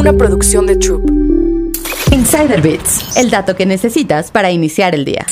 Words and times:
Una 0.00 0.14
producción 0.14 0.64
de 0.64 0.76
Troop. 0.76 1.10
Insider 2.10 2.62
Bits, 2.62 3.18
el 3.18 3.28
dato 3.28 3.54
que 3.54 3.66
necesitas 3.66 4.30
para 4.30 4.50
iniciar 4.50 4.94
el 4.94 5.04
día. 5.04 5.26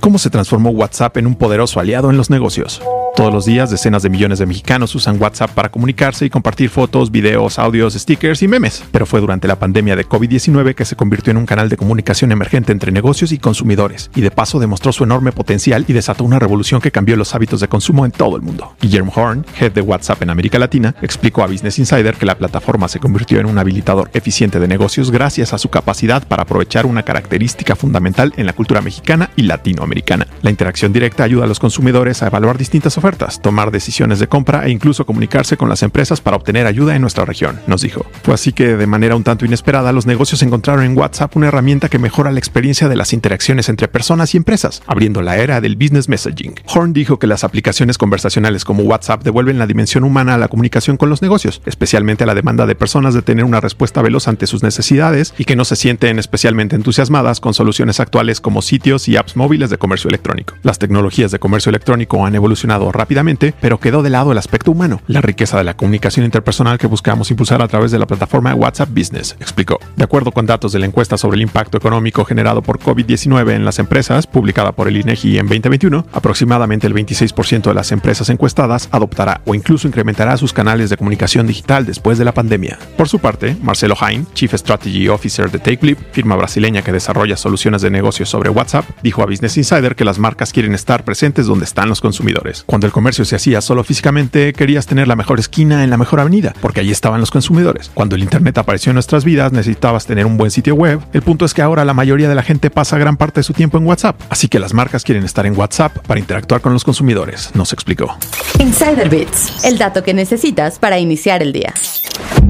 ¿Cómo 0.00 0.16
se 0.16 0.30
transformó 0.30 0.70
WhatsApp 0.70 1.18
en 1.18 1.26
un 1.26 1.34
poderoso 1.34 1.80
aliado 1.80 2.08
en 2.08 2.16
los 2.16 2.30
negocios? 2.30 2.80
Todos 3.16 3.32
los 3.32 3.46
días, 3.46 3.70
decenas 3.70 4.02
de 4.02 4.10
millones 4.10 4.40
de 4.40 4.44
mexicanos 4.44 4.94
usan 4.94 5.18
WhatsApp 5.18 5.50
para 5.52 5.70
comunicarse 5.70 6.26
y 6.26 6.30
compartir 6.30 6.68
fotos, 6.68 7.10
videos, 7.10 7.58
audios, 7.58 7.94
stickers 7.94 8.42
y 8.42 8.46
memes. 8.46 8.84
Pero 8.92 9.06
fue 9.06 9.20
durante 9.20 9.48
la 9.48 9.58
pandemia 9.58 9.96
de 9.96 10.06
COVID-19 10.06 10.74
que 10.74 10.84
se 10.84 10.96
convirtió 10.96 11.30
en 11.30 11.38
un 11.38 11.46
canal 11.46 11.70
de 11.70 11.78
comunicación 11.78 12.30
emergente 12.30 12.72
entre 12.72 12.92
negocios 12.92 13.32
y 13.32 13.38
consumidores, 13.38 14.10
y 14.14 14.20
de 14.20 14.30
paso 14.30 14.58
demostró 14.58 14.92
su 14.92 15.04
enorme 15.04 15.32
potencial 15.32 15.86
y 15.88 15.94
desató 15.94 16.24
una 16.24 16.38
revolución 16.38 16.82
que 16.82 16.90
cambió 16.90 17.16
los 17.16 17.34
hábitos 17.34 17.60
de 17.60 17.68
consumo 17.68 18.04
en 18.04 18.12
todo 18.12 18.36
el 18.36 18.42
mundo. 18.42 18.76
Guillermo 18.82 19.10
Horn, 19.16 19.46
head 19.58 19.72
de 19.72 19.80
WhatsApp 19.80 20.20
en 20.20 20.28
América 20.28 20.58
Latina, 20.58 20.94
explicó 21.00 21.42
a 21.42 21.46
Business 21.46 21.78
Insider 21.78 22.16
que 22.16 22.26
la 22.26 22.36
plataforma 22.36 22.86
se 22.86 23.00
convirtió 23.00 23.40
en 23.40 23.46
un 23.46 23.56
habilitador 23.56 24.10
eficiente 24.12 24.60
de 24.60 24.68
negocios 24.68 25.10
gracias 25.10 25.54
a 25.54 25.58
su 25.58 25.70
capacidad 25.70 26.22
para 26.28 26.42
aprovechar 26.42 26.84
una 26.84 27.02
característica 27.02 27.76
fundamental 27.76 28.34
en 28.36 28.44
la 28.44 28.52
cultura 28.52 28.82
mexicana 28.82 29.30
y 29.36 29.44
latinoamericana. 29.44 30.26
La 30.42 30.50
interacción 30.50 30.92
directa 30.92 31.24
ayuda 31.24 31.44
a 31.44 31.48
los 31.48 31.58
consumidores 31.58 32.22
a 32.22 32.26
evaluar 32.26 32.58
distintas 32.58 32.98
ofertas 32.98 33.05
tomar 33.40 33.70
decisiones 33.70 34.18
de 34.18 34.26
compra 34.26 34.66
e 34.66 34.70
incluso 34.70 35.06
comunicarse 35.06 35.56
con 35.56 35.68
las 35.68 35.84
empresas 35.84 36.20
para 36.20 36.36
obtener 36.36 36.66
ayuda 36.66 36.96
en 36.96 37.02
nuestra 37.02 37.24
región, 37.24 37.60
nos 37.68 37.82
dijo. 37.82 38.04
Fue 38.24 38.34
así 38.34 38.52
que, 38.52 38.76
de 38.76 38.86
manera 38.86 39.14
un 39.14 39.22
tanto 39.22 39.44
inesperada, 39.44 39.92
los 39.92 40.06
negocios 40.06 40.42
encontraron 40.42 40.84
en 40.84 40.98
WhatsApp 40.98 41.36
una 41.36 41.46
herramienta 41.46 41.88
que 41.88 42.00
mejora 42.00 42.32
la 42.32 42.40
experiencia 42.40 42.88
de 42.88 42.96
las 42.96 43.12
interacciones 43.12 43.68
entre 43.68 43.86
personas 43.86 44.34
y 44.34 44.38
empresas, 44.38 44.82
abriendo 44.86 45.22
la 45.22 45.36
era 45.36 45.60
del 45.60 45.76
business 45.76 46.08
messaging. 46.08 46.54
Horn 46.66 46.92
dijo 46.92 47.18
que 47.20 47.28
las 47.28 47.44
aplicaciones 47.44 47.96
conversacionales 47.96 48.64
como 48.64 48.82
WhatsApp 48.82 49.22
devuelven 49.22 49.58
la 49.58 49.68
dimensión 49.68 50.02
humana 50.02 50.34
a 50.34 50.38
la 50.38 50.48
comunicación 50.48 50.96
con 50.96 51.08
los 51.08 51.22
negocios, 51.22 51.62
especialmente 51.64 52.24
a 52.24 52.26
la 52.26 52.34
demanda 52.34 52.66
de 52.66 52.74
personas 52.74 53.14
de 53.14 53.22
tener 53.22 53.44
una 53.44 53.60
respuesta 53.60 54.02
veloz 54.02 54.26
ante 54.26 54.48
sus 54.48 54.64
necesidades 54.64 55.32
y 55.38 55.44
que 55.44 55.54
no 55.54 55.64
se 55.64 55.76
sienten 55.76 56.18
especialmente 56.18 56.74
entusiasmadas 56.74 57.38
con 57.38 57.54
soluciones 57.54 58.00
actuales 58.00 58.40
como 58.40 58.62
sitios 58.62 59.08
y 59.08 59.16
apps 59.16 59.36
móviles 59.36 59.70
de 59.70 59.78
comercio 59.78 60.08
electrónico. 60.08 60.54
Las 60.64 60.80
tecnologías 60.80 61.30
de 61.30 61.38
comercio 61.38 61.70
electrónico 61.70 62.26
han 62.26 62.34
evolucionado 62.34 62.90
rápidamente, 62.96 63.54
pero 63.60 63.78
quedó 63.78 64.02
de 64.02 64.10
lado 64.10 64.32
el 64.32 64.38
aspecto 64.38 64.70
humano, 64.70 65.00
la 65.06 65.20
riqueza 65.20 65.58
de 65.58 65.64
la 65.64 65.76
comunicación 65.76 66.24
interpersonal 66.24 66.78
que 66.78 66.86
buscamos 66.86 67.30
impulsar 67.30 67.62
a 67.62 67.68
través 67.68 67.90
de 67.90 67.98
la 67.98 68.06
plataforma 68.06 68.54
WhatsApp 68.54 68.90
Business, 68.90 69.36
explicó. 69.40 69.78
De 69.96 70.04
acuerdo 70.04 70.32
con 70.32 70.46
datos 70.46 70.72
de 70.72 70.78
la 70.78 70.86
encuesta 70.86 71.16
sobre 71.16 71.36
el 71.36 71.42
impacto 71.42 71.78
económico 71.78 72.24
generado 72.24 72.62
por 72.62 72.78
COVID-19 72.78 73.52
en 73.52 73.64
las 73.64 73.78
empresas, 73.78 74.26
publicada 74.26 74.72
por 74.72 74.88
el 74.88 74.96
INEGI 74.96 75.38
en 75.38 75.46
2021, 75.46 76.06
aproximadamente 76.12 76.86
el 76.86 76.94
26% 76.94 77.62
de 77.62 77.74
las 77.74 77.92
empresas 77.92 78.28
encuestadas 78.30 78.88
adoptará 78.92 79.40
o 79.44 79.54
incluso 79.54 79.86
incrementará 79.88 80.36
sus 80.36 80.52
canales 80.52 80.90
de 80.90 80.96
comunicación 80.96 81.46
digital 81.46 81.86
después 81.86 82.18
de 82.18 82.24
la 82.24 82.34
pandemia. 82.34 82.78
Por 82.96 83.08
su 83.08 83.18
parte, 83.18 83.56
Marcelo 83.62 83.96
Hain, 84.00 84.26
Chief 84.34 84.52
Strategy 84.52 85.08
Officer 85.08 85.50
de 85.50 85.58
TakeLeap, 85.58 85.98
firma 86.12 86.36
brasileña 86.36 86.82
que 86.82 86.92
desarrolla 86.92 87.36
soluciones 87.36 87.82
de 87.82 87.90
negocios 87.90 88.28
sobre 88.28 88.50
WhatsApp, 88.50 88.84
dijo 89.02 89.22
a 89.22 89.26
Business 89.26 89.56
Insider 89.56 89.96
que 89.96 90.04
las 90.04 90.18
marcas 90.18 90.52
quieren 90.52 90.74
estar 90.74 91.04
presentes 91.04 91.46
donde 91.46 91.64
están 91.64 91.88
los 91.88 92.00
consumidores. 92.00 92.64
Cuando 92.76 92.88
el 92.88 92.92
comercio 92.92 93.24
se 93.24 93.34
hacía 93.34 93.62
solo 93.62 93.84
físicamente, 93.84 94.52
querías 94.52 94.86
tener 94.86 95.08
la 95.08 95.16
mejor 95.16 95.40
esquina 95.40 95.82
en 95.82 95.88
la 95.88 95.96
mejor 95.96 96.20
avenida, 96.20 96.52
porque 96.60 96.80
allí 96.80 96.90
estaban 96.90 97.20
los 97.20 97.30
consumidores. 97.30 97.90
Cuando 97.94 98.16
el 98.16 98.22
Internet 98.22 98.58
apareció 98.58 98.90
en 98.90 98.96
nuestras 98.96 99.24
vidas, 99.24 99.50
necesitabas 99.50 100.04
tener 100.04 100.26
un 100.26 100.36
buen 100.36 100.50
sitio 100.50 100.74
web. 100.74 101.00
El 101.14 101.22
punto 101.22 101.46
es 101.46 101.54
que 101.54 101.62
ahora 101.62 101.86
la 101.86 101.94
mayoría 101.94 102.28
de 102.28 102.34
la 102.34 102.42
gente 102.42 102.68
pasa 102.68 102.98
gran 102.98 103.16
parte 103.16 103.40
de 103.40 103.44
su 103.44 103.54
tiempo 103.54 103.78
en 103.78 103.86
WhatsApp, 103.86 104.20
así 104.28 104.48
que 104.48 104.58
las 104.58 104.74
marcas 104.74 105.04
quieren 105.04 105.24
estar 105.24 105.46
en 105.46 105.56
WhatsApp 105.56 105.96
para 106.06 106.20
interactuar 106.20 106.60
con 106.60 106.74
los 106.74 106.84
consumidores, 106.84 107.50
nos 107.54 107.72
explicó. 107.72 108.14
Insider 108.58 109.08
Bits, 109.08 109.64
el 109.64 109.78
dato 109.78 110.02
que 110.02 110.12
necesitas 110.12 110.78
para 110.78 110.98
iniciar 110.98 111.42
el 111.42 111.54
día. 111.54 111.72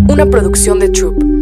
Una 0.08 0.26
producción 0.26 0.80
de 0.80 0.88
Troop. 0.88 1.35